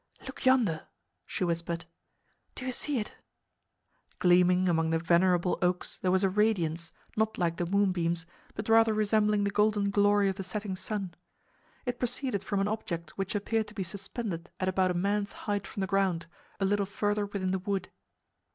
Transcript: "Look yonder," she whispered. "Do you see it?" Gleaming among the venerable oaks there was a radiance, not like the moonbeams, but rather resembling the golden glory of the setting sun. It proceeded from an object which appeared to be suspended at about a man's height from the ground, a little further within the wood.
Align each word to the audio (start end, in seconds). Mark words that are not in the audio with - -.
"Look 0.25 0.47
yonder," 0.47 0.87
she 1.27 1.43
whispered. 1.43 1.85
"Do 2.55 2.65
you 2.65 2.71
see 2.71 2.97
it?" 2.99 3.17
Gleaming 4.17 4.67
among 4.67 4.89
the 4.89 4.97
venerable 4.97 5.59
oaks 5.61 5.99
there 5.99 6.09
was 6.09 6.23
a 6.23 6.29
radiance, 6.31 6.91
not 7.15 7.37
like 7.37 7.57
the 7.57 7.67
moonbeams, 7.67 8.25
but 8.55 8.67
rather 8.67 8.95
resembling 8.95 9.43
the 9.43 9.51
golden 9.51 9.91
glory 9.91 10.27
of 10.27 10.37
the 10.37 10.43
setting 10.43 10.75
sun. 10.75 11.13
It 11.85 11.99
proceeded 11.99 12.43
from 12.43 12.59
an 12.61 12.67
object 12.67 13.11
which 13.19 13.35
appeared 13.35 13.67
to 13.67 13.75
be 13.75 13.83
suspended 13.83 14.49
at 14.59 14.67
about 14.67 14.89
a 14.89 14.95
man's 14.95 15.33
height 15.45 15.67
from 15.67 15.81
the 15.81 15.85
ground, 15.85 16.25
a 16.59 16.65
little 16.65 16.87
further 16.87 17.27
within 17.27 17.51
the 17.51 17.59
wood. 17.59 17.89